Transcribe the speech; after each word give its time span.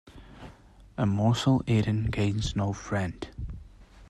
A 0.97 1.05
morsel 1.05 1.61
eaten 1.67 2.09
gains 2.09 2.55
no 2.55 2.73
friend. 2.73 3.27